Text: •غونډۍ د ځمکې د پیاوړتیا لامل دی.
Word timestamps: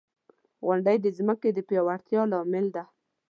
•غونډۍ 0.65 0.97
د 1.01 1.07
ځمکې 1.17 1.49
د 1.53 1.59
پیاوړتیا 1.67 2.21
لامل 2.31 2.65
دی. 2.75 2.83